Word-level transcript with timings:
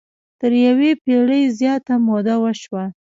تر 0.39 0.51
یوې 0.67 0.91
پېړۍ 1.03 1.43
زیاته 1.59 1.93
موده 2.07 2.35
وشوه. 2.43 2.83